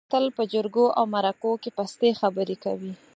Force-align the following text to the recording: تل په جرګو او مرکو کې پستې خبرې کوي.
تل 0.11 0.25
په 0.37 0.43
جرګو 0.53 0.85
او 0.97 1.03
مرکو 1.13 1.51
کې 1.61 1.69
پستې 1.77 2.09
خبرې 2.19 2.55
کوي. 2.63 2.93